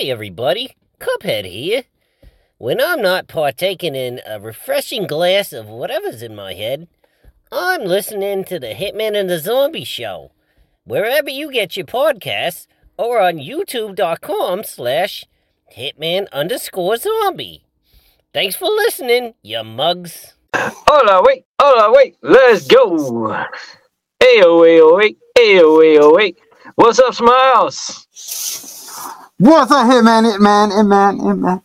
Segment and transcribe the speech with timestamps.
[0.00, 0.76] Hi, everybody.
[1.00, 1.82] Cuphead here.
[2.56, 6.86] When I'm not partaking in a refreshing glass of whatever's in my head,
[7.50, 10.30] I'm listening to the Hitman and the Zombie Show,
[10.84, 15.24] wherever you get your podcasts, or on youtube.com slash
[15.76, 17.64] hitman underscore zombie.
[18.32, 20.34] Thanks for listening, you mugs.
[20.54, 22.16] Hold on, wait, hold on, wait.
[22.22, 23.32] Let's go.
[24.20, 24.60] Hey, oh,
[24.96, 26.38] wait, hey, oh, wait.
[26.76, 28.06] What's up, Smiles?
[29.38, 31.62] What's up, Hitman, Hitman, Hitman, Hitman,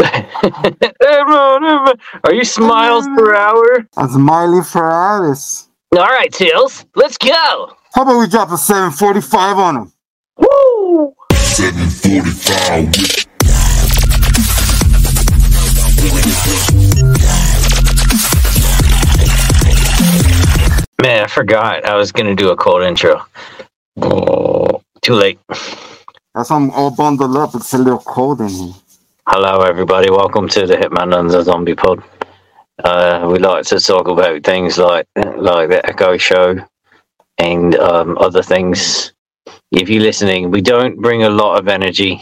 [0.00, 1.98] Hitman?
[2.24, 3.86] Are you Smiles per hour?
[3.96, 5.68] That's Miley Ferraris.
[5.96, 7.72] All right, Tails, let's go.
[7.94, 9.92] How about we drop a 745 on him?
[10.38, 11.14] Woo!
[11.32, 13.24] 745.
[21.02, 23.22] Man, I forgot I was gonna do a cold intro.
[24.00, 25.38] Oh, too late.
[26.34, 27.54] That's why I'm all bundled up.
[27.54, 28.72] It's a little cold in here.
[29.28, 30.10] Hello, everybody.
[30.10, 32.02] Welcome to the Hitman and the Zombie Pod.
[32.82, 36.56] Uh, we like to talk about things like like the Echo Show
[37.38, 39.12] and um, other things.
[39.70, 42.20] If you're listening, we don't bring a lot of energy.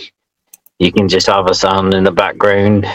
[0.78, 2.86] You can just have a sound in the background.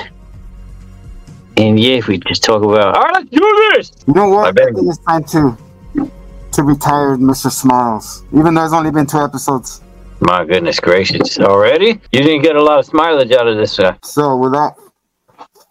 [1.58, 3.92] And yeah, we just talk about, all right, let's do this.
[4.08, 4.56] You know I what?
[4.56, 5.58] bet- I think it's time to
[6.52, 7.52] to retire Mr.
[7.52, 8.24] Smiles.
[8.34, 9.82] Even though it's only been two episodes.
[10.20, 12.00] My goodness gracious, already?
[12.12, 13.78] You didn't get a lot of mileage out of this.
[13.80, 14.74] Uh, So without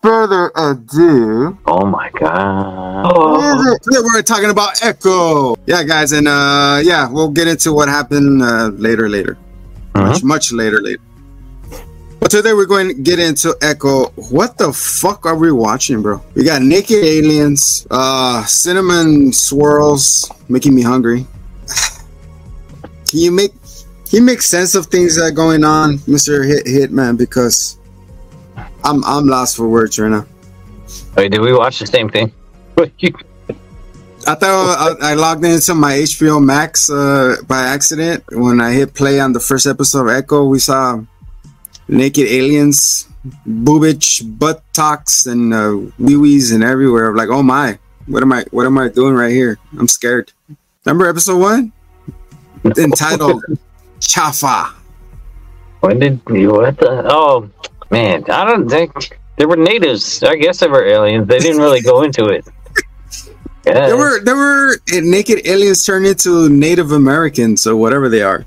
[0.02, 3.06] further ado, oh my god.
[3.06, 3.82] what is it?
[3.82, 5.56] Today we're talking about Echo.
[5.66, 9.36] Yeah, guys, and uh yeah, we'll get into what happened uh, later, later,
[9.94, 11.02] much, much later, later.
[12.20, 14.06] But today we're going to get into Echo.
[14.30, 16.22] What the fuck are we watching, bro?
[16.34, 21.26] We got naked aliens, uh, cinnamon swirls, making me hungry.
[23.08, 23.52] Can you make
[24.10, 27.18] can makes sense of things that are going on, Mister Hit Hitman?
[27.18, 27.78] Because
[28.84, 30.26] I'm I'm lost for words right now.
[31.16, 32.32] Wait, did we watch the same thing?
[34.28, 38.24] I thought I, I logged into my HBO Max uh, by accident.
[38.32, 41.00] When I hit play on the first episode of Echo, we saw
[41.88, 43.08] naked aliens,
[43.46, 47.10] boobage, buttocks, and uh, wee wees and everywhere.
[47.10, 48.44] I'm like, oh my, what am I?
[48.50, 49.58] What am I doing right here?
[49.78, 50.32] I'm scared.
[50.84, 51.72] Remember episode one,
[52.64, 53.42] entitled
[54.00, 54.72] Chafa.
[55.80, 57.02] when did you, what the?
[57.10, 57.48] Oh,
[57.90, 60.22] man, I don't think they were natives.
[60.22, 61.26] I guess they were aliens.
[61.28, 62.46] They didn't really go into it.
[62.46, 62.52] Yeah.
[63.88, 68.46] There were there were uh, naked aliens turned into Native Americans or whatever they are.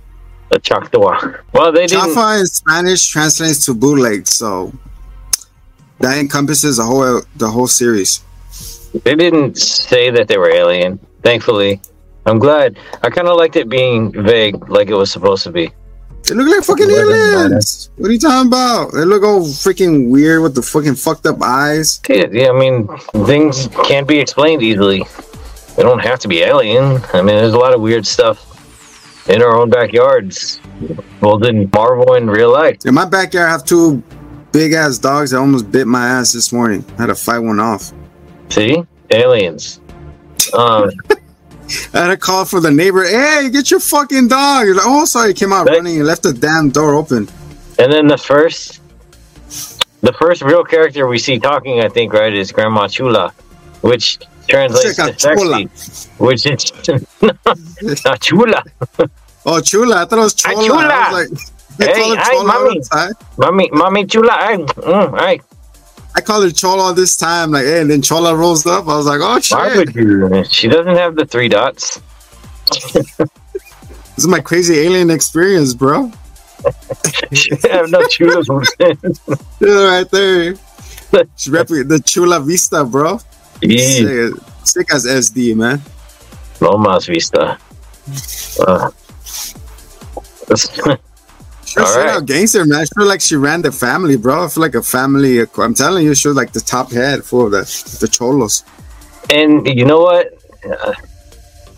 [0.50, 1.34] the Choctaw.
[1.52, 2.16] Well, they didn't.
[2.16, 4.72] Chafa in Spanish translates to bootleg, so
[6.00, 8.22] that encompasses the whole the whole series.
[9.04, 11.00] They didn't say that they were alien.
[11.22, 11.82] Thankfully,
[12.26, 12.78] I'm glad.
[13.02, 15.72] I kind of liked it being vague, like it was supposed to be.
[16.24, 17.90] They look like fucking Eleven aliens.
[17.96, 18.92] What are you talking about?
[18.94, 22.00] They look all freaking weird with the fucking fucked up eyes.
[22.08, 22.88] Yeah, yeah, I mean,
[23.26, 25.04] things can't be explained easily.
[25.76, 27.02] They don't have to be alien.
[27.14, 28.46] I mean, there's a lot of weird stuff
[29.30, 30.60] in our own backyards.
[31.22, 32.78] Well, than Marvel in real life.
[32.86, 34.04] In my backyard, I have two
[34.52, 36.84] big ass dogs that almost bit my ass this morning.
[36.98, 37.92] I had to fight one off.
[38.50, 39.82] See, aliens.
[40.54, 40.92] Um,
[41.94, 43.04] I had to call for the neighbor.
[43.04, 44.68] Hey, get your fucking dog.
[44.68, 45.30] Like, oh, sorry.
[45.30, 47.30] He came out But- running and left the damn door open.
[47.78, 48.80] and then the first,
[50.02, 53.32] the first real character we see talking, I think, right, is Grandma Chula,
[53.82, 55.66] which translates to sexy,
[56.18, 56.72] which is
[58.06, 58.64] not Chula.
[59.46, 60.02] Oh, chula.
[60.02, 60.64] I thought it was chola.
[60.66, 60.86] chula.
[60.86, 61.40] I was like,
[61.80, 62.82] Hey, call her hey, chola all mommy.
[63.38, 64.32] Mommy, mommy Chula.
[64.34, 65.42] Hey, mm, hey.
[66.16, 67.52] I call her chola this time.
[67.52, 68.88] Like, hey, and then chola rolls up.
[68.88, 69.78] I was like, oh, Why shit.
[69.78, 70.44] would you?
[70.50, 72.00] She doesn't have the three dots.
[74.16, 76.12] This is my crazy alien experience, bro.
[77.32, 78.48] She have no chulas.
[79.62, 80.56] Yeah, right there.
[81.38, 83.20] She rep- the Chula Vista, bro.
[83.62, 84.34] Yeah, Sick,
[84.66, 85.82] sick as SD, man.
[86.60, 87.58] Lomas Vista.
[88.68, 88.92] Uh,
[91.70, 92.10] Sure, All right.
[92.10, 92.80] out gangster, man.
[92.82, 94.46] I feel like she ran the family, bro.
[94.46, 95.40] I feel like a family.
[95.58, 97.62] I'm telling you, she was like the top head for the
[98.02, 98.64] the cholos.
[99.30, 100.26] and you know what?
[100.68, 100.94] Uh,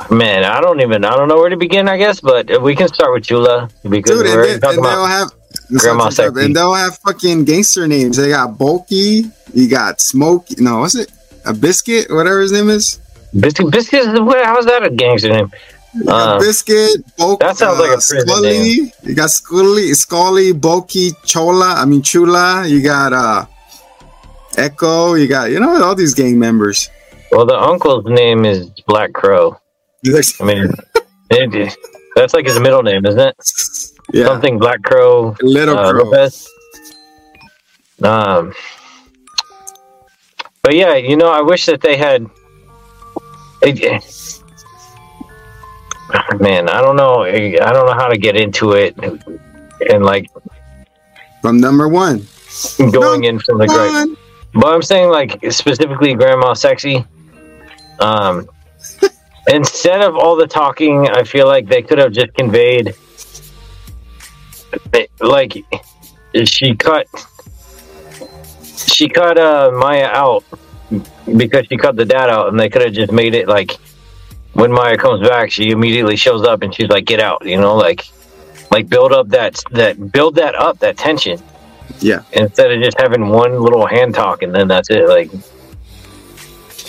[0.10, 1.04] man, I don't even.
[1.04, 1.90] I don't know where to begin.
[1.90, 5.08] I guess, but we can start with Chula because Dude, we're and, they, and about.
[5.08, 5.30] have
[5.78, 6.46] Grandma Sexy.
[6.46, 8.16] and they'll have fucking gangster names.
[8.18, 10.46] They got Bulky, you got Smoke.
[10.58, 11.12] No, what's it?
[11.46, 13.00] A biscuit, whatever his name is.
[13.38, 14.06] Biscuit, biscuit.
[14.06, 15.52] How's that a gangster name?
[15.94, 18.94] You got Uh, Biscuit, Bulk, that sounds like a prison Scully.
[19.04, 21.76] You got Skully, Skully, Bulky, Chola.
[21.78, 22.66] I mean Chula.
[22.68, 23.46] You got uh
[24.58, 25.16] Echo.
[25.16, 26.90] You got you know all these gang members.
[27.32, 29.58] Well, the uncle's name is Black Crow.
[30.06, 30.74] I mean,
[31.30, 31.78] it,
[32.16, 33.36] that's like his middle name, isn't it?
[34.14, 34.26] Yeah.
[34.26, 35.36] something Black Crow.
[35.42, 36.04] Little uh, Crow.
[36.04, 36.48] Lopez.
[38.04, 38.54] Um,
[40.64, 42.26] but yeah, you know, I wish that they had.
[43.62, 44.04] It,
[46.40, 47.24] man, I don't know.
[47.24, 48.96] I don't know how to get into it,
[49.90, 50.30] and like
[51.42, 52.28] From number one.
[52.92, 54.18] going in from the great.
[54.54, 57.06] But I'm saying like specifically Grandma Sexy.
[58.00, 58.48] Um,
[59.48, 62.94] instead of all the talking, I feel like they could have just conveyed.
[65.20, 65.66] Like
[66.46, 67.08] she cut,
[68.88, 70.44] she cut uh, Maya out
[71.38, 73.78] because she cut the dad out, and they could have just made it like
[74.54, 77.76] when Maya comes back, she immediately shows up and she's like, "Get out!" You know,
[77.76, 78.06] like
[78.72, 81.42] like build up that that build that up that tension
[82.00, 82.22] Yeah.
[82.32, 85.08] instead of just having one little hand talk and then that's it.
[85.08, 85.30] Like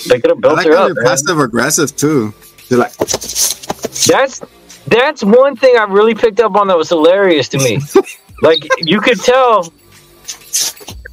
[0.09, 0.97] they could have I built like her up.
[1.05, 2.33] passive aggressive too.
[2.69, 4.41] They're like, That's
[4.87, 7.79] that's one thing I really picked up on that was hilarious to me.
[8.43, 9.73] like you could tell.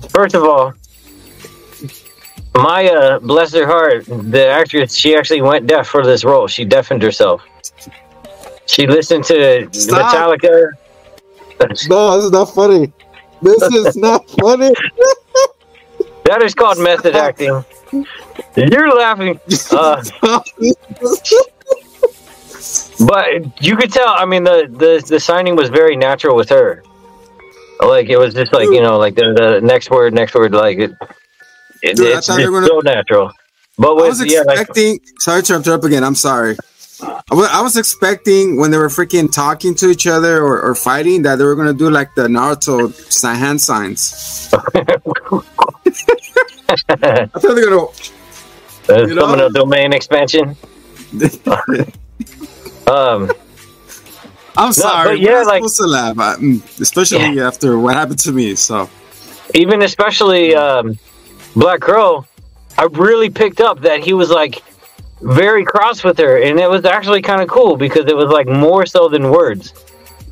[0.09, 0.73] First of all,
[2.61, 6.47] Maya, bless her heart, the actress, she actually went deaf for this role.
[6.47, 7.41] She deafened herself.
[8.65, 10.13] She listened to Stop.
[10.39, 10.69] Metallica.
[11.89, 12.91] no, this is not funny.
[13.41, 14.73] This is not funny.
[16.25, 17.63] That is called method acting.
[18.55, 19.39] You're laughing.
[19.71, 20.03] Uh,
[22.99, 24.09] But you could tell.
[24.09, 26.83] I mean, the the the signing was very natural with her.
[27.81, 30.77] Like it was just like you know, like the, the next word, next word, like
[30.79, 30.91] it.
[31.81, 33.31] It Dude, I it's thought they were gonna- so natural.
[33.77, 34.99] But I with was yeah, like expecting.
[35.19, 36.03] sorry to interrupt again.
[36.03, 36.57] I'm sorry.
[37.01, 40.75] I wa- I was expecting when they were freaking talking to each other or, or
[40.75, 42.91] fighting that they were gonna do like the Naruto
[43.37, 44.49] hand signs.
[44.53, 44.57] I
[47.27, 47.69] thought they were
[48.89, 49.35] uh, you know?
[49.35, 50.55] the domain expansion.
[51.13, 51.39] gonna.
[52.87, 53.31] Um,
[54.57, 55.09] I'm sorry.
[55.11, 58.55] but yeah, like- supposed to laugh, I- mm, especially after what happened to me.
[58.55, 58.89] So
[59.53, 60.97] even especially um,
[61.55, 62.25] Black Crow,
[62.77, 64.63] I really picked up that he was like
[65.21, 68.47] very cross with her, and it was actually kind of cool because it was like
[68.47, 69.73] more so than words.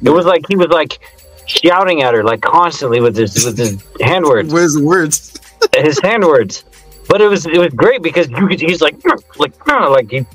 [0.04, 1.00] It was like he was like
[1.46, 5.38] shouting at her like constantly with his with his hand words, where's the words?
[5.76, 6.64] his hand words.
[7.10, 8.96] But it was it was great because you could, he's like
[9.38, 10.26] like like he,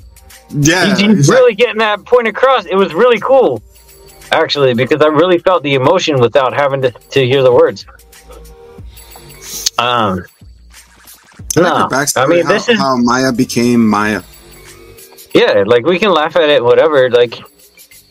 [0.49, 2.65] Yeah, he- he's he's like- really getting that point across.
[2.65, 3.63] It was really cool,
[4.31, 7.85] actually, because I really felt the emotion without having to, to hear the words.
[9.79, 10.23] Um, I like
[11.61, 14.21] no, backstory, I mean how, this is how Maya became Maya.
[15.33, 17.09] yeah, like we can laugh at it, whatever.
[17.09, 17.35] Like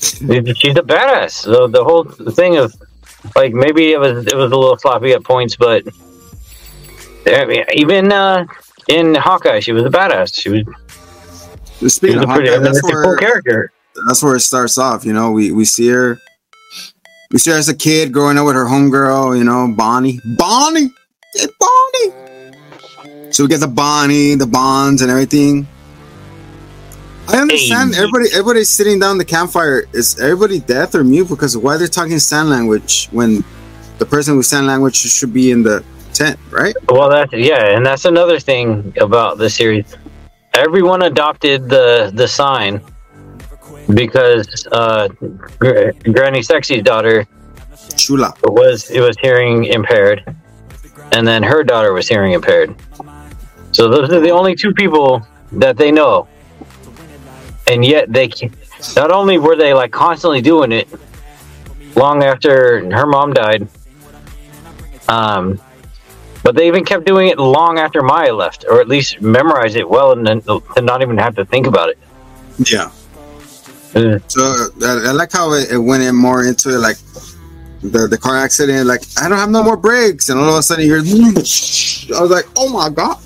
[0.00, 1.44] she's a badass.
[1.44, 2.75] The the whole thing of
[3.37, 5.85] like maybe it was it was a little sloppy at points, but
[7.27, 8.47] I mean, even uh,
[8.89, 10.35] in Hawkeye, she was a badass.
[10.35, 10.65] She was,
[11.79, 12.49] she Speaking was of pretty.
[12.50, 13.73] I Hawkeye, that's a cool where character.
[14.06, 15.05] that's where it starts off.
[15.05, 16.19] You know, we we see her,
[17.31, 19.37] we see her as a kid growing up with her homegirl.
[19.39, 20.91] You know, Bonnie, Bonnie,
[21.35, 22.12] hey, Bonnie.
[23.32, 25.67] So we get the Bonnie, the bonds, and everything.
[27.29, 28.00] I understand Hey.
[28.02, 28.26] everybody.
[28.32, 29.84] Everybody's sitting down the campfire.
[29.93, 33.43] Is everybody deaf or mute because why they're talking sign language when
[33.99, 35.82] the person with sign language should be in the
[36.12, 36.75] tent, right?
[36.90, 39.96] Well, that's yeah, and that's another thing about the series.
[40.55, 42.82] Everyone adopted the the sign
[43.94, 45.08] because uh,
[45.58, 47.26] Gr- Granny Sexy's daughter
[47.96, 48.34] Chula.
[48.43, 50.37] was it was hearing impaired,
[51.12, 52.74] and then her daughter was hearing impaired.
[53.72, 56.29] So those are the only two people that they know,
[57.67, 58.31] and yet they
[58.96, 60.88] not only were they like constantly doing it
[61.96, 63.67] long after her mom died,
[65.08, 65.60] um,
[66.43, 69.88] but they even kept doing it long after Maya left, or at least memorized it
[69.88, 70.43] well and then
[70.84, 71.98] not even have to think about it.
[72.58, 72.91] Yeah.
[73.94, 74.43] Uh, So
[74.82, 76.96] I, I like how it, it went in more into it, like
[77.82, 78.86] the the car accident.
[78.86, 81.32] Like I don't have no more brakes, and all of a sudden you hear.
[82.17, 83.19] I was like, oh my god.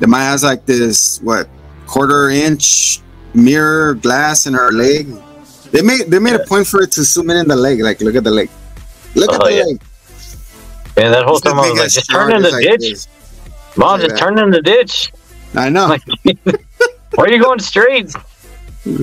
[0.00, 1.48] The Maya has like this what
[1.86, 3.00] quarter inch
[3.34, 5.06] mirror glass in her leg.
[5.72, 7.80] They made they made a point for it to zoom in in the leg.
[7.80, 8.50] Like look at the leg.
[9.14, 9.64] Look at Oh, the yeah.
[9.64, 9.82] leg.
[10.96, 12.80] And that whole It's time I was like, just turn in the like ditch.
[12.80, 13.08] this.
[13.76, 15.12] Mom, Like just turn in the ditch.
[15.54, 15.86] I know.
[15.86, 16.02] Like,
[17.14, 18.12] why are you going straight?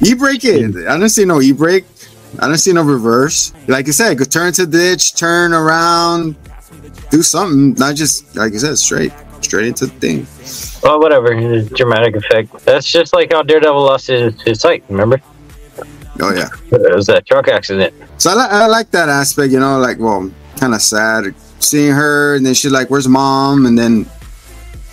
[0.00, 0.88] E brake it.
[0.88, 1.84] I don't see no e brake.
[2.40, 3.52] I don't see no reverse.
[3.68, 6.34] Like you said, go turn to the ditch, turn around,
[7.12, 7.74] do something.
[7.74, 9.12] Not just like you said, straight,
[9.44, 10.26] straight into the thing.
[10.82, 11.32] Well, whatever.
[11.32, 12.64] it's Dramatic effect.
[12.64, 14.84] That's just like how Daredevil lost his, his sight.
[14.88, 15.20] Remember?
[16.20, 16.48] Oh yeah.
[16.70, 17.94] It was that truck accident.
[18.18, 19.52] So I, li- I like that aspect.
[19.52, 23.66] You know, like well, kind of sad seeing her, and then she's like, "Where's mom?"
[23.66, 24.06] And then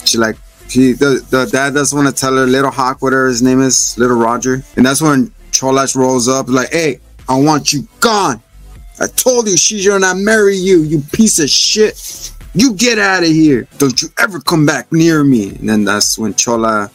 [0.06, 0.38] she like.
[0.68, 3.98] She, the, the dad doesn't want to tell her little Hawk, whatever his name is,
[3.98, 8.42] little Roger, and that's when Cholash rolls up like, "Hey, I want you gone.
[9.02, 12.32] I told you she's gonna marry you, you piece of shit.
[12.54, 13.68] You get out of here.
[13.78, 15.50] Don't you ever come back near me.
[15.56, 16.92] And then that's when Chola,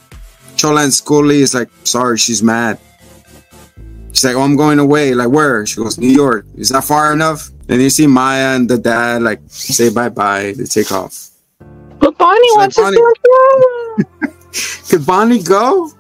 [0.57, 2.79] Chola and Skully is like, sorry, she's mad.
[4.13, 5.15] She's like, oh, I'm going away.
[5.15, 5.65] Like, where?
[5.67, 6.47] She goes, New York.
[6.57, 7.51] Is that far enough?
[7.69, 10.53] And you see Maya and the dad like say bye bye.
[10.57, 11.31] They take off.
[11.99, 14.33] But Bonnie It's like wants Bonnie- to go.
[14.89, 15.91] Could Bonnie go?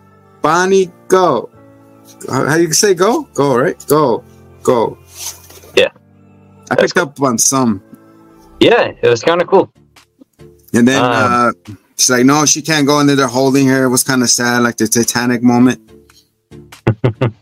[0.42, 1.50] Bonnie go.
[2.30, 3.24] How how you say go?
[3.34, 3.84] Go right?
[3.88, 4.22] Go,
[4.62, 4.96] go.
[5.74, 5.90] Yeah.
[6.70, 7.82] I picked up on some,
[8.60, 9.70] Yeah, it was kind of cool.
[10.72, 11.12] and then Um.
[11.12, 11.52] uh,
[11.96, 13.84] she's like, "No, she can't go." And then they're holding her.
[13.84, 15.80] It was kind of sad, like the Titanic moment.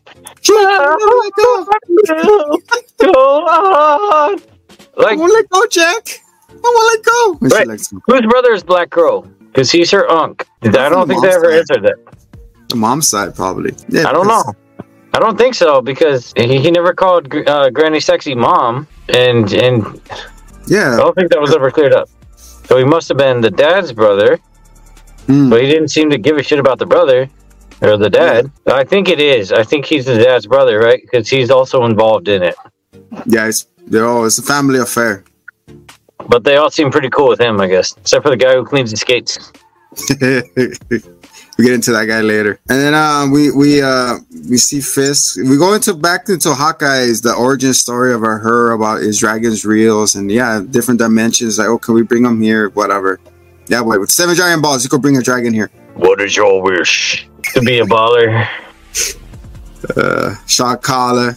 [0.46, 3.12] Like, "I won't let go.
[3.12, 3.12] Go
[3.46, 4.40] on.
[4.98, 6.20] I Like, won't let go, Jack.
[6.50, 7.66] I won't let go." Right.
[7.66, 9.22] likes whose brother is Black Crow?
[9.46, 10.46] Because he's her unk.
[10.62, 11.96] I don't think they ever Mom's answered that.
[12.68, 13.74] the mom's side, probably.
[13.88, 14.44] Yeah, I don't know.
[15.14, 20.00] I don't think so because he, he never called uh, Granny sexy mom, and and
[20.70, 22.08] I don't think that was ever cleared up.
[22.36, 24.38] So he must have been the dad's brother,
[25.26, 25.48] Hmm.
[25.50, 27.28] but he didn't seem to give a shit about the brother
[27.82, 28.50] or the dad.
[28.66, 29.52] I think it is.
[29.52, 31.00] I think he's the dad's brother, right?
[31.02, 32.56] Because he's also involved in it.
[33.26, 33.46] yeah.
[33.48, 34.24] It's they're all.
[34.24, 35.24] It's a family affair.
[36.28, 38.64] But they all seem pretty cool with him, I guess, except for the guy who
[38.64, 39.52] cleans the skates.
[41.56, 44.18] we get into that guy later, and then uh, we we uh,
[44.48, 45.36] we see Fisk.
[45.36, 49.64] We go into back into Hawkeye's the origin story of our her about his dragons
[49.64, 51.58] reels and yeah, different dimensions.
[51.58, 52.70] Like, oh, can we bring them here?
[52.70, 53.20] Whatever.
[53.68, 55.70] Yeah, wait, with seven giant balls, you could bring a dragon here.
[55.94, 57.28] What is your wish?
[57.54, 58.48] To be a baller.
[59.96, 61.36] Uh, shot collar.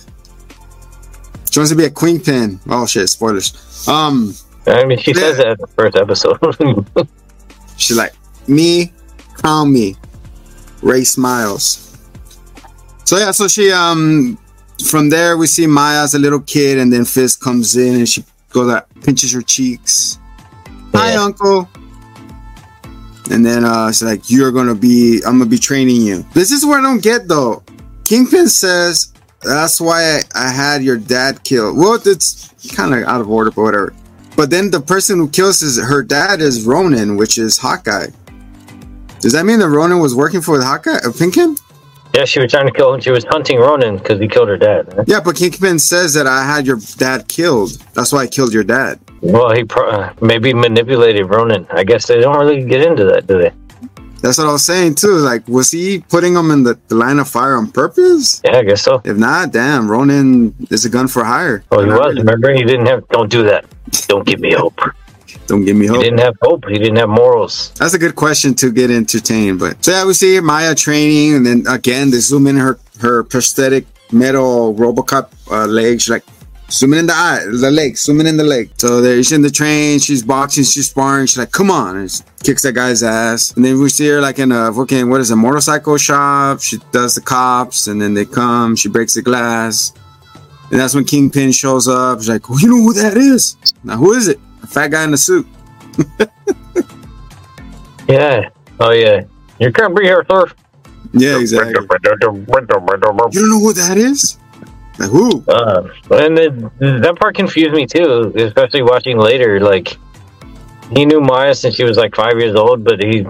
[1.51, 2.59] She wants to be a queen pin.
[2.67, 3.09] Oh shit!
[3.09, 3.88] Spoilers.
[3.88, 4.33] Um,
[4.65, 7.07] I mean, she says that in the first episode.
[7.77, 8.13] she's like
[8.47, 8.91] me,
[9.36, 9.95] call me,
[10.81, 11.84] Ray smiles.
[13.05, 14.38] So yeah, so she um
[14.89, 18.07] from there we see Maya as a little kid, and then Fisk comes in and
[18.10, 20.19] she goes like pinches her cheeks.
[20.93, 21.24] Hi, Yeah.
[21.24, 21.67] uncle.
[23.29, 26.25] And then uh she's like, You're gonna be I'm gonna be training you.
[26.34, 27.63] This is what I don't get though.
[28.05, 31.77] Kingpin says that's why I, I had your dad killed.
[31.77, 33.93] Well, it's kind of out of order, but whatever.
[34.36, 38.07] But then the person who kills his her dad is Ronan, which is Hawkeye.
[39.19, 41.57] Does that mean that Ronan was working for Hawkeye, uh, Kingpin?
[42.13, 43.01] yeah, she was trying to kill him.
[43.01, 44.93] She was hunting Ronan because he killed her dad.
[44.95, 45.07] right?
[45.07, 47.71] Yeah, but Kingpin says that I had your dad killed.
[47.93, 49.00] That's why I killed your dad.
[49.21, 51.67] Well, he pro- uh, maybe manipulated Ronan.
[51.71, 53.51] I guess they don't really get into that, do they?
[54.21, 55.17] That's what I was saying too.
[55.17, 58.41] Like, was he putting him in the, the line of fire on purpose?
[58.43, 59.01] Yeah, I guess so.
[59.05, 61.63] If not, damn, Ronan is a gun for hire.
[61.71, 62.15] Oh, he was.
[62.15, 63.07] Remember, he didn't have.
[63.09, 63.65] Don't do that.
[64.07, 64.79] Don't give me hope.
[65.48, 65.98] Don't give me hope.
[65.98, 66.66] He didn't have hope.
[66.68, 67.72] He didn't have morals.
[67.75, 69.60] That's a good question to get entertained.
[69.60, 73.24] But so yeah, we see Maya training, and then again they zoom in her her
[73.24, 76.01] prosthetic metal RoboCop uh, leg.
[76.01, 76.24] She's like
[76.70, 78.72] zooming in the eye, the leg, zooming in the leg.
[78.77, 80.00] So there, she's in the train.
[80.00, 80.66] She's boxing.
[80.66, 81.27] She's sparring.
[81.27, 83.54] She's like, "Come on!" And she kicks that guy's ass.
[83.54, 86.60] And then we see her like in a fucking what is a motorcycle shop.
[86.62, 88.75] She does the cops, and then they come.
[88.75, 89.94] She breaks the glass.
[90.70, 92.20] And that's when Kingpin shows up.
[92.20, 93.56] She's like, well, "You know who that is?
[93.86, 94.38] Now who is it?
[94.67, 95.47] Fat guy in the suit."
[98.07, 98.50] Yeah.
[98.79, 99.24] Oh, yeah.
[99.59, 100.47] You can't be here, sir.
[101.13, 101.74] Yeah, exactly.
[101.74, 104.38] You don't know who that is?
[105.00, 105.43] Like who?
[105.47, 109.59] Uh, and the, that part confused me too, especially watching later.
[109.59, 109.97] Like,
[110.95, 113.21] he knew Maya since she was like five years old, but he,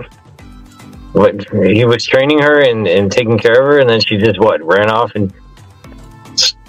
[1.11, 4.39] what, he was training her and, and taking care of her, and then she just
[4.39, 5.33] what ran off and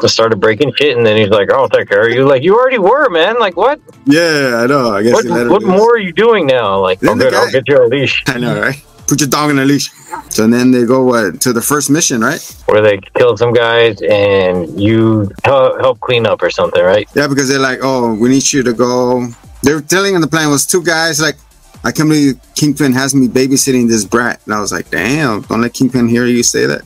[0.07, 2.59] started breaking shit, and then he's like, oh, "I'll take care of you." Like, you
[2.59, 3.39] already were, man.
[3.39, 3.81] Like, what?
[4.07, 4.95] Yeah, I know.
[4.95, 6.81] I guess What, he let her what more are you doing now?
[6.81, 8.23] Like, oh, good, I'll get you a leash.
[8.27, 8.83] I know, right?
[9.07, 9.91] Put your dog on a leash.
[10.31, 12.41] So then they go what to the first mission, right?
[12.67, 17.09] Where they kill some guys and you help, help clean up or something, right?
[17.15, 19.29] Yeah, because they're like, oh, we need you to go.
[19.63, 21.21] They're telling him the plan was two guys.
[21.21, 21.37] Like,
[21.85, 24.41] I can't believe Kingpin has me babysitting this brat.
[24.45, 26.83] And I was like, damn, don't let Kingpin hear you say that.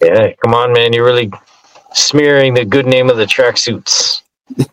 [0.00, 0.92] Yeah, come on, man.
[0.92, 1.30] You're really
[1.92, 4.22] smearing the good name of the tracksuits.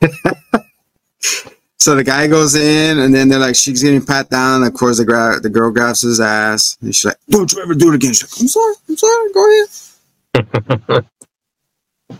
[1.81, 4.61] So the guy goes in, and then they're like, she's getting pat down.
[4.61, 7.73] Of course, the, gra- the girl grabs his ass, and she's like, "Don't you ever
[7.73, 11.05] do it again." She's like, "I'm sorry, I'm sorry, go ahead."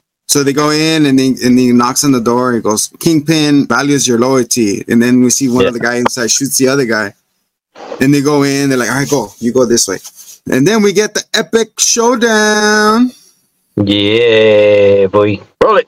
[0.28, 2.54] so they go in, and he, and he knocks on the door.
[2.54, 6.32] He goes, "Kingpin values your loyalty." And then we see one of the guy inside
[6.32, 7.14] shoots the other guy.
[8.00, 8.70] Then they go in.
[8.70, 9.32] They're like, "All right, go.
[9.38, 9.98] You go this way."
[10.50, 13.12] And then we get the epic showdown.
[13.78, 15.40] Yeah, boy.
[15.64, 15.88] Roll it.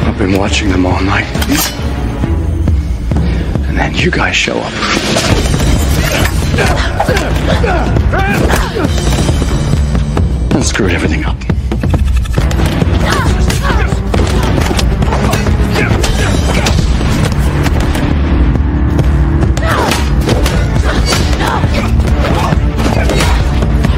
[0.00, 1.26] I've been watching them all night.
[3.68, 4.72] And then you guys show up.
[10.54, 11.36] And screwed everything up.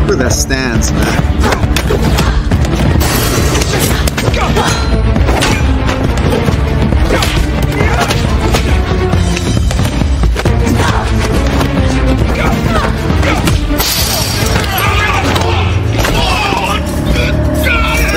[0.07, 1.30] Look at that stance, man.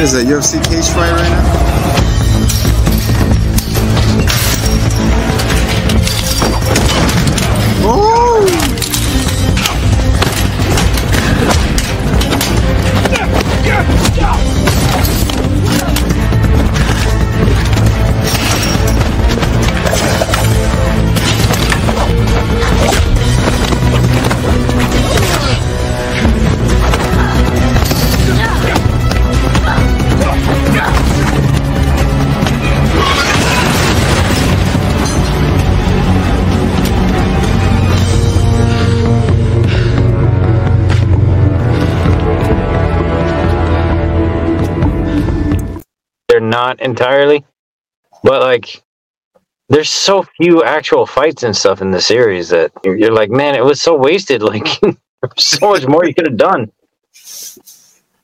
[0.04, 1.73] Is that, UFC cage fight right now?
[46.54, 47.44] Not entirely,
[48.24, 48.84] but like,
[49.70, 53.56] there's so few actual fights and stuff in the series that you're, you're like, man,
[53.56, 54.42] it was so wasted.
[55.24, 56.70] Like, so much more you could have done.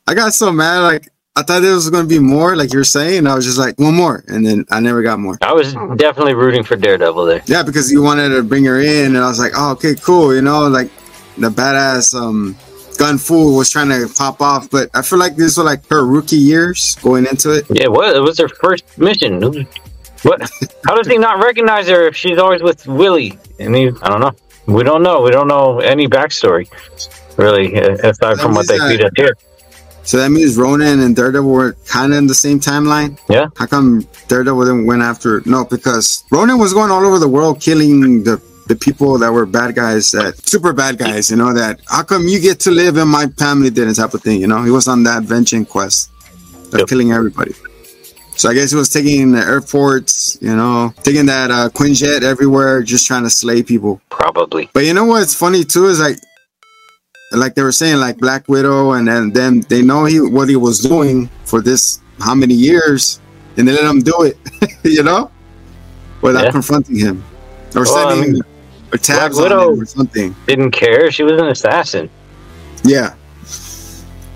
[0.05, 0.79] I got so mad.
[0.79, 3.25] Like I thought there was going to be more, like you're saying.
[3.25, 5.37] I was just like one more, and then I never got more.
[5.41, 7.41] I was definitely rooting for Daredevil there.
[7.45, 10.35] Yeah, because you wanted to bring her in, and I was like, oh, okay, cool.
[10.35, 10.91] You know, like
[11.37, 12.57] the badass um
[12.99, 16.05] gun fool was trying to pop off, but I feel like this was like her
[16.05, 17.65] rookie years going into it.
[17.69, 18.13] Yeah, what?
[18.13, 19.41] It was her first mission.
[20.21, 20.41] What?
[20.85, 23.39] How does he not recognize her if she's always with Willie?
[23.57, 24.35] And he, I don't know.
[24.67, 25.21] We don't know.
[25.21, 26.69] We don't know any backstory,
[27.37, 29.37] really, uh, aside from what they feed us here.
[30.03, 33.17] So that means Ronan and Daredevil were kind of in the same timeline.
[33.29, 33.47] Yeah.
[33.55, 35.41] How come Daredevil didn't went after?
[35.45, 39.45] No, because Ronan was going all over the world killing the the people that were
[39.45, 41.29] bad guys, that super bad guys.
[41.31, 41.81] You know that.
[41.87, 43.95] How come you get to live and my family didn't?
[43.95, 44.39] Type of thing.
[44.39, 46.09] You know, he was on that vengeance quest
[46.71, 46.87] of Yep.
[46.87, 47.53] killing everybody.
[48.37, 52.81] So I guess he was taking the airports, you know, taking that uh, Quinjet everywhere,
[52.83, 53.99] just trying to slay people.
[54.09, 54.69] Probably.
[54.71, 56.15] But you know what's funny too is like,
[57.33, 60.55] like they were saying, like Black Widow, and then them they know he what he
[60.55, 63.19] was doing for this how many years,
[63.57, 64.37] and they let him do it,
[64.83, 65.29] you know,
[66.21, 66.51] without Yeah.
[66.51, 67.23] confronting him
[67.75, 68.41] or Well, I sending mean,
[68.91, 70.35] or tabs Black on Widow- him or something.
[70.47, 71.11] Didn't care.
[71.11, 72.09] She was an assassin.
[72.83, 73.13] Yeah,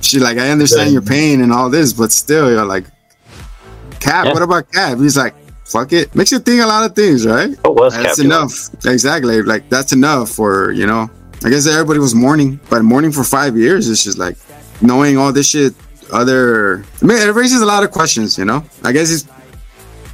[0.01, 0.93] she's like, I understand Yeah.
[0.93, 2.85] your pain and all this, but still, you're like,
[3.99, 4.25] Cap.
[4.25, 4.33] Yeah.
[4.33, 4.97] What about Cap?
[4.97, 5.33] He's like,
[5.65, 6.13] fuck it.
[6.13, 7.49] Makes you think a lot of things, right?
[7.63, 8.25] Was That's Captain?
[8.25, 8.69] enough.
[8.85, 9.41] Exactly.
[9.41, 11.09] Like that's enough for you know.
[11.45, 14.37] I guess everybody was mourning, but mourning for five years is just like
[14.81, 15.73] knowing all this shit.
[16.11, 18.37] Other, I mean, it raises a lot of questions.
[18.37, 18.63] You know.
[18.83, 19.25] I guess he's.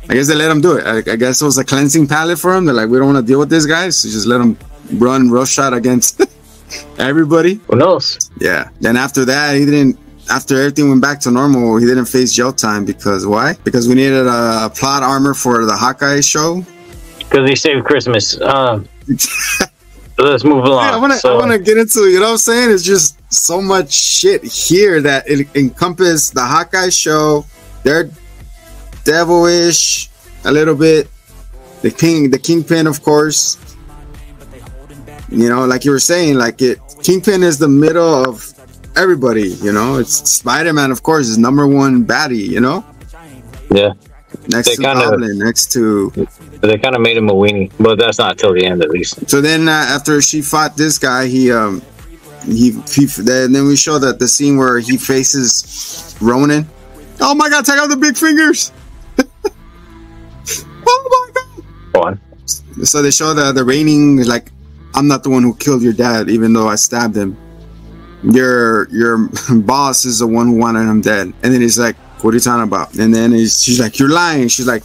[0.10, 0.86] I guess they let him do it.
[0.86, 2.66] I, I guess it was a cleansing palate for him.
[2.66, 4.58] They're like, we don't want to deal with this guy, so just let him
[4.94, 6.22] run roughshod against
[6.98, 7.60] everybody.
[7.68, 8.18] Who knows?
[8.40, 8.70] Yeah.
[8.82, 9.98] Then after that, he didn't.
[10.32, 13.56] After everything went back to normal, he didn't face jail time because why?
[13.64, 16.64] Because we needed a plot armor for the Hawkeye show.
[17.18, 18.40] Because he saved Christmas.
[18.42, 18.88] Um,
[20.18, 20.86] let's move along.
[20.86, 21.20] Yeah, I want to.
[21.20, 22.02] So- I want to get into.
[22.10, 22.72] You know what I'm saying?
[22.72, 27.46] It's just so much shit here that it encompass the Hawkeye show.
[27.84, 28.10] They're
[29.10, 30.10] devilish
[30.46, 31.08] a little bit.
[31.82, 33.58] The king, the kingpin, of course.
[35.30, 36.80] You know, like you were saying, like it.
[37.04, 38.44] Kingpin is the middle of
[38.96, 39.50] everybody.
[39.66, 42.48] You know, it's Spider Man, of course, is number one baddie.
[42.56, 42.86] You know,
[43.72, 43.94] Yeah,
[44.50, 46.12] next They to kinda- Goblin, next to
[46.62, 49.30] they kind of made him a weenie, but that's not till the end, at least.
[49.30, 51.82] So then, uh, after she fought this guy, he um,
[52.46, 56.68] he, he then then we show that the scene where he faces Ronan.
[57.22, 57.64] Oh my God!
[57.66, 58.72] Take out the big fingers.
[60.90, 62.14] Oh my Go on.
[62.14, 62.88] God!
[62.88, 64.52] So they show the the reigning like,
[64.96, 67.38] I'm not the one who killed your dad, even though I stabbed him.
[68.24, 71.34] Your your boss is the one who wanted him dead.
[71.44, 74.10] And then he's like, "What are you talking about?" And then he's, she's like, "You're
[74.10, 74.84] lying." She's like,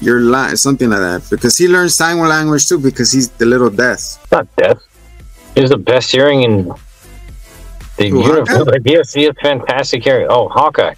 [0.00, 3.70] "You're lying," something like that, because he learns sign language too, because he's the little
[3.70, 4.18] death.
[4.22, 4.82] It's not death.
[5.54, 6.72] He's the best hearing in
[7.96, 8.48] the universe.
[8.48, 8.70] Hawkeye?
[8.72, 10.26] Like, yes, he has fantastic hearing.
[10.28, 10.94] Oh, Hawkeye.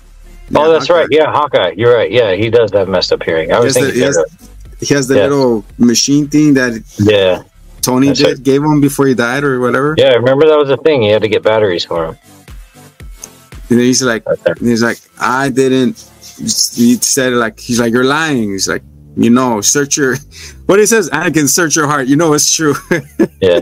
[0.54, 1.00] Oh, yeah, oh, that's Hawkeye.
[1.00, 1.08] right.
[1.10, 1.74] Yeah, Hawkeye.
[1.76, 2.10] You're right.
[2.10, 3.52] Yeah, he does have messed up hearing.
[3.52, 3.92] I was thinking.
[3.94, 4.18] the- he has-
[4.80, 5.22] He has the Yeah.
[5.28, 7.42] little machine thing that yeah,
[7.80, 8.42] Tony That's did, right.
[8.42, 9.94] gave him before he died or whatever.
[9.96, 10.12] yeah.
[10.14, 11.00] Remember that was a thing.
[11.02, 12.18] He had to get batteries for him.
[13.70, 15.96] And then he's like, Right he's like, I didn't.
[16.38, 18.50] He said like he's like, you're lying.
[18.52, 18.82] He's like,
[19.16, 20.16] You know, search your.
[20.66, 22.06] What he says, I can search your heart.
[22.06, 22.74] You know it's true.
[23.40, 23.60] Yeah.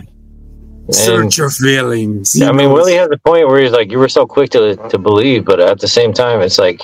[0.90, 2.40] Search your feelings.
[2.40, 4.98] I mean, Willie has a point where he's like, you were so quick to to
[4.98, 6.80] believe, but at the same time, it's like,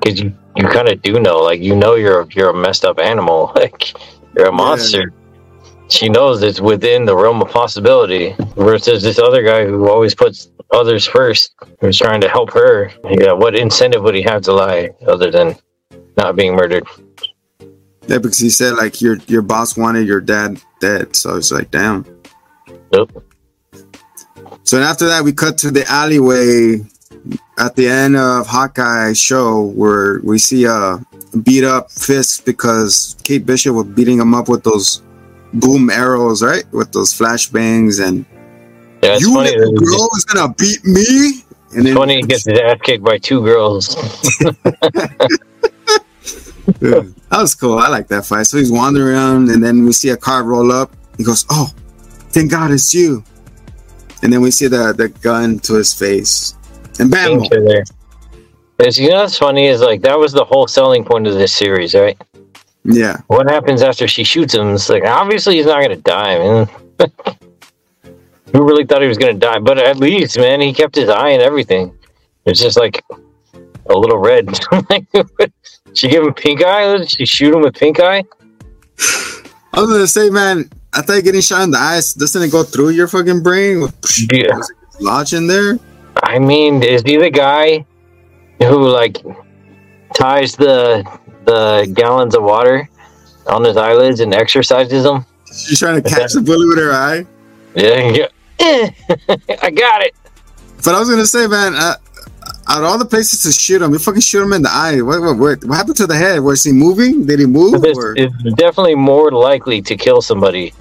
[0.00, 2.98] because you you kind of do know, like you know you're you're a messed up
[2.98, 3.94] animal, like
[4.36, 5.12] you're a monster.
[5.90, 8.34] She knows it's within the realm of possibility.
[8.56, 12.92] Versus this other guy who always puts others first, who's trying to help her.
[13.04, 15.56] Yeah, what incentive would he have to lie other than
[16.16, 16.86] not being murdered?
[18.06, 21.70] Yeah, because he said like your your boss wanted your dad dead, so it's like
[21.70, 22.04] damn.
[22.92, 23.24] Nope.
[24.64, 26.80] So then after that, we cut to the alleyway
[27.58, 30.98] at the end of Hawkeye show where we see a
[31.42, 35.02] beat up Fisk because Kate Bishop was beating him up with those
[35.54, 36.64] boom arrows, right?
[36.72, 38.24] With those flashbangs and
[39.02, 39.56] Yeah, you funny.
[39.56, 41.42] little girl is gonna beat me.
[41.76, 43.94] And it's funny he gets his ass kicked by two girls.
[46.82, 47.78] Yeah, that was cool.
[47.78, 48.46] I like that fight.
[48.46, 50.92] So he's wandering around, and then we see a car roll up.
[51.16, 51.70] He goes, "Oh,
[52.38, 53.24] thank God it's you!"
[54.22, 56.54] And then we see the the gun to his face,
[56.98, 57.42] and bam!
[58.78, 61.52] Is you know what's funny is like that was the whole selling point of this
[61.52, 62.16] series, right?
[62.84, 64.74] Yeah, What happens after she shoots him?
[64.74, 66.68] It's like obviously he's not gonna die, man.
[68.52, 69.58] Who really thought he was gonna die?
[69.58, 71.92] But at least, man, he kept his eye and everything.
[72.46, 73.04] It's just like
[73.90, 74.48] a little red.
[75.94, 76.98] she give him pink eye.
[76.98, 78.24] Did She shoot him with pink eye.
[79.74, 80.70] I was gonna say, man,
[81.02, 83.88] thought getting shot in the eyes doesn't it go through your fucking brain?
[84.30, 84.60] Yeah.
[85.00, 85.78] Lodge in there?
[86.22, 87.84] I mean, is he the guy
[88.58, 89.18] who like
[90.14, 91.04] ties the
[91.44, 92.88] the gallons of water
[93.46, 95.24] on his eyelids and exercises them?
[95.46, 97.26] She's trying to catch the bullet with her eye.
[97.74, 98.28] Yeah,
[98.60, 98.90] yeah.
[99.62, 100.14] I got it.
[100.84, 101.74] But I was gonna say, man,
[102.68, 105.00] out of all the places to shoot him, you fucking shoot him in the eye.
[105.00, 106.40] What, what, what, what happened to the head?
[106.40, 107.24] Was he moving?
[107.26, 107.82] Did he move?
[107.84, 108.14] It's, Or?
[108.16, 110.72] it's definitely more likely to kill somebody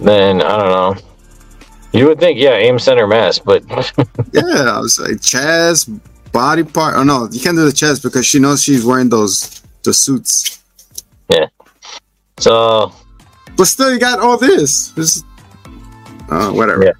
[0.00, 1.02] than I don't know.
[1.92, 3.62] You would think, yeah, aim center mass, but
[4.32, 5.88] Yeah, I was like chest,
[6.32, 6.96] body part.
[6.96, 10.60] Oh no, you can't do the chest because she knows she's wearing those the suits.
[11.28, 11.46] Yeah.
[12.38, 12.92] So
[13.56, 14.88] But still, you got all this.
[14.88, 15.22] This,
[16.30, 16.84] uh, whatever.
[16.86, 16.92] Yeah.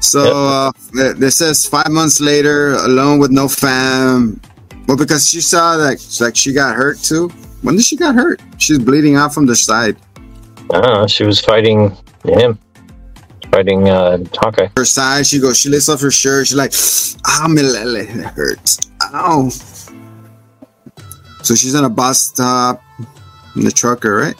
[0.00, 0.74] So Yep.
[1.20, 4.40] uh, it, says five months later, alone with no fam.
[4.86, 7.28] Well, because she saw that like she got hurt too.
[7.62, 8.40] When did she got hurt?
[8.58, 9.96] She's bleeding out from the side.
[10.68, 11.10] Don't.
[11.10, 12.58] She was fighting him,
[13.50, 14.68] fighting uh, Hawkeye.
[14.76, 15.58] Her side, she goes.
[15.58, 16.46] She lifts up her shirt.
[16.48, 16.72] She's like,
[17.26, 18.90] "Ah, my lele, it hurts.
[19.02, 19.48] Ow."
[21.42, 22.82] So she's in a bus stop
[23.56, 24.34] in the trucker, right?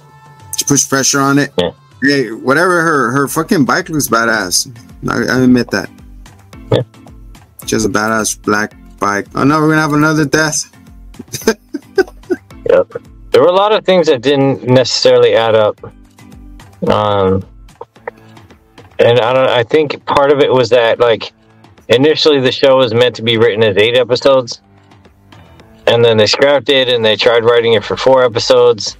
[0.56, 1.52] She pushed pressure on it.
[1.58, 1.70] Yeah.
[2.02, 2.82] Hey, whatever.
[2.82, 4.70] Her her fucking bike looks badass.
[5.08, 5.90] I, I admit that.
[6.72, 6.82] Yeah.
[7.66, 9.26] She has a badass black bike.
[9.34, 10.72] Oh no, we're gonna have another death.
[12.70, 12.96] Yep.
[13.30, 15.80] There were a lot of things that didn't necessarily add up.
[16.88, 17.44] Um,
[18.98, 19.48] and I don't.
[19.48, 21.32] I think part of it was that like
[21.88, 24.60] initially the show was meant to be written as eight episodes,
[25.86, 28.96] and then they scrapped it and they tried writing it for four episodes,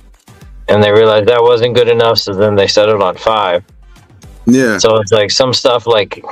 [0.68, 3.64] and they realized that wasn't good enough, so then they settled on five.
[4.46, 4.78] Yeah.
[4.78, 6.24] So it's like some stuff like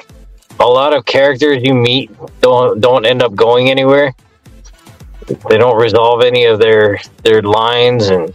[0.61, 4.14] a lot of characters you meet don't don't end up going anywhere.
[5.49, 8.33] They don't resolve any of their their lines and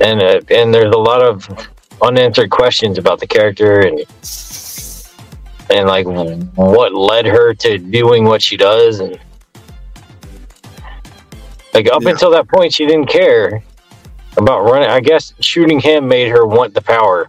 [0.00, 1.48] and uh, and there's a lot of
[2.02, 4.00] unanswered questions about the character and
[5.70, 6.06] and like
[6.56, 9.18] what led her to doing what she does and
[11.72, 12.10] like up Yeah.
[12.10, 13.62] until that point she didn't care
[14.36, 17.28] about running I guess shooting him made her want the power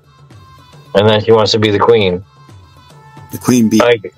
[0.96, 2.24] and then she wants to be the queen
[3.32, 3.80] The queen bee.
[3.80, 4.14] like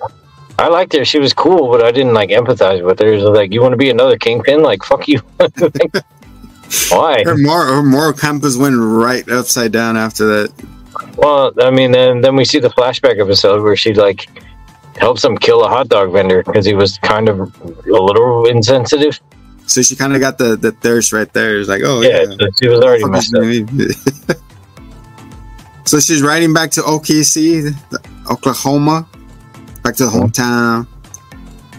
[0.60, 1.04] I liked her.
[1.04, 3.12] She was cool, but I didn't like empathize with her.
[3.12, 4.60] Was like, you want to be another kingpin?
[4.60, 5.20] Like, fuck you.
[5.60, 5.94] Like,
[6.90, 7.22] why?
[7.24, 10.52] her moral her moral compass went right upside down after that.
[11.16, 14.28] Well, I mean, then then we see the flashback episode where she like
[14.96, 19.18] helps him kill a hot dog vendor because he was kind of a little insensitive.
[19.68, 21.60] So she kind of got the the thirst right there.
[21.60, 22.36] It's like, oh yeah, yeah.
[22.40, 23.44] so she was already messed up.
[25.84, 27.74] so she's riding back to OKC,
[28.30, 29.06] Oklahoma,
[29.82, 30.86] back to the hometown.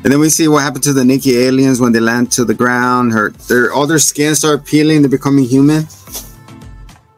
[0.04, 2.54] And then we see what happened to the Nikki aliens when they land to the
[2.54, 3.12] ground.
[3.12, 5.02] Her, their all their skin start peeling.
[5.02, 5.88] They're becoming human.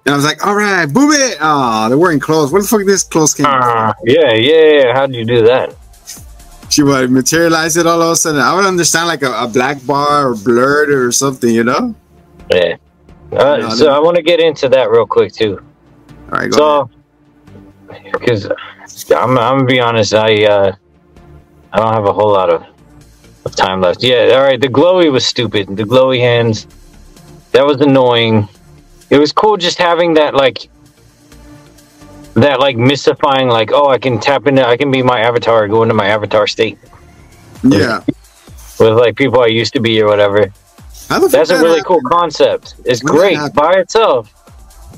[0.05, 1.37] And I was like, all right, boom it.
[1.41, 2.51] Oh, they're wearing clothes.
[2.51, 3.43] Where the fuck this clothes came?
[3.43, 3.59] from?
[3.61, 4.93] Ah, yeah, yeah, yeah.
[4.93, 5.75] How did you do that?
[6.71, 8.39] She would materialize it all of a sudden.
[8.39, 11.93] I would understand like a, a black bar or blurred or something, you know?
[12.49, 12.77] Yeah.
[13.33, 13.91] Uh, No, so no.
[13.93, 15.61] I want to get into that real quick too.
[16.31, 16.57] All right, go.
[16.57, 16.89] So,
[18.13, 20.75] because I'm, I'm gonna be honest, I uh,
[21.73, 22.65] I don't have a whole lot of,
[23.45, 24.01] of time left.
[24.01, 24.59] Yeah, all right.
[24.59, 25.67] The glowy was stupid.
[25.75, 26.67] The glowy hands.
[27.51, 28.47] That was annoying.
[29.09, 30.69] It was cool just having that like
[32.41, 35.83] that like mystifying like oh I can tap into I can be my avatar go
[35.83, 36.77] into my avatar state
[37.63, 38.01] Yeah.
[38.79, 40.51] with like people I used to be or whatever.
[41.09, 42.75] How the That's a that really cool concept.
[42.85, 43.55] It's When great happened?
[43.55, 44.33] by itself.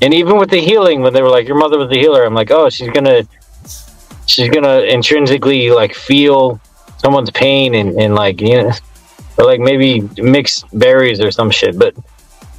[0.01, 2.33] And even with the healing, when they were like, "Your mother was a healer," I'm
[2.33, 3.23] like, "Oh, she's gonna,
[4.25, 6.59] she's gonna intrinsically like feel
[6.97, 8.71] someone's pain and, and like you know,
[9.37, 11.95] or like maybe mix berries or some shit." But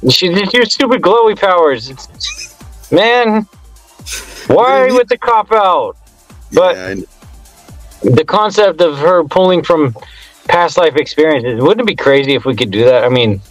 [0.09, 3.47] she just your stupid glowy powers, It's- man.
[4.47, 5.97] Why with the cop out?
[6.51, 6.95] But Yeah,
[8.03, 9.95] the concept of her pulling from
[10.47, 13.03] past life experiences wouldn't it be crazy if we could do that?
[13.03, 13.41] I mean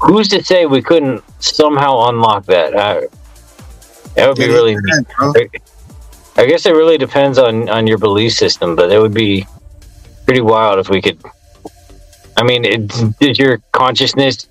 [0.00, 2.74] who's to say we couldn't somehow unlock that?
[2.74, 3.00] Uh,
[4.14, 4.76] that would be Yeah, really
[6.36, 9.46] i guess it really depends on on your belief system but it would be
[10.24, 11.18] pretty wild if we could
[12.36, 12.86] i mean it,
[13.20, 14.46] does your consciousness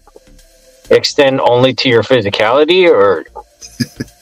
[0.90, 3.26] extend only to your physicality or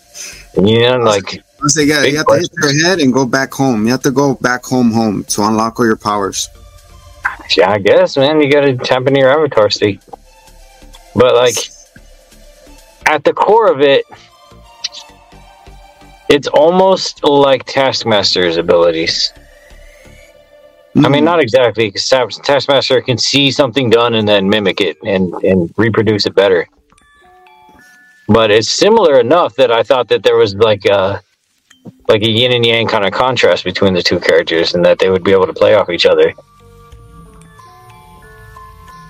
[0.55, 3.53] you know like I say, yeah, you have to hit your head and go back
[3.53, 3.85] home.
[3.85, 6.49] You have to go back home, home to unlock all your powers.
[7.55, 10.01] Yeah, I guess, man, you gotta tap into your avatar state.
[11.15, 11.55] But like
[13.05, 14.05] at the core of it,
[16.29, 19.31] it's almost like Taskmaster's abilities.
[20.95, 21.43] I mean, not hmm.
[21.43, 22.07] exactly, because
[22.43, 26.67] Taskmaster can see something done and then mimic it and, and reproduce it better.
[28.31, 31.21] But it's similar enough that I thought that there was like a
[32.07, 35.09] like a yin and yang kind of contrast between the two characters, and that they
[35.09, 36.33] would be able to play off each other.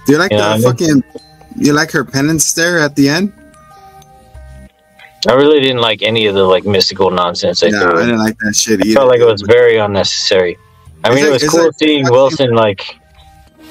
[0.05, 1.03] Do you like I the fucking?
[1.57, 3.33] You like her penance there at the end?
[5.27, 7.59] I really didn't like any of the like mystical nonsense.
[7.59, 10.57] They No, I didn't like that shit I felt like it was very unnecessary.
[11.03, 12.95] I Is mean, it, it- was cool it- seeing Wilson like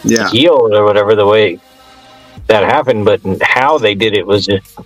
[0.04, 0.28] yeah.
[0.30, 1.58] heal or whatever the way
[2.46, 4.78] that happened, but how they did it was just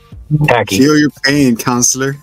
[0.47, 0.79] tacky.
[0.79, 2.17] Feel your pain, counselor.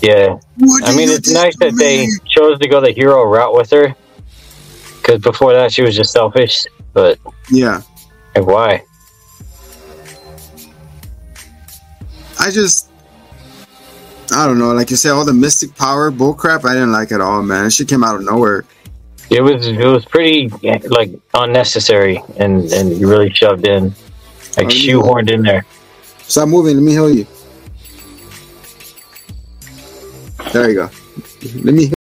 [0.00, 0.38] Yeah,
[0.84, 3.94] I mean, it's nice that they chose to go the hero route with her.
[5.00, 6.64] Because before that, she was just selfish.
[6.92, 7.18] But
[7.50, 7.82] Yeah,
[8.36, 8.84] like, why?
[12.38, 12.90] I just.
[14.30, 14.72] I don't know.
[14.72, 16.64] Like you said, all the mystic power bullcrap.
[16.64, 17.70] I didn't like it at all, man.
[17.70, 18.64] She came out of nowhere.
[19.30, 20.48] It was it was pretty
[20.88, 23.84] like unnecessary and and really shoved in,
[24.56, 24.92] like Oh, yeah.
[24.92, 25.64] shoehorned in there.
[26.28, 26.76] Stop moving.
[26.76, 27.26] Let me heal you.
[30.52, 30.90] There you go.
[31.64, 31.92] Let me